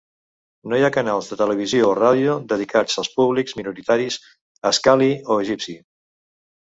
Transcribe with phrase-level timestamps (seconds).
[0.71, 4.19] No hi ha canals de televisió o ràdio dedicats als públics minoritaris
[4.71, 5.77] Askhali o egipci.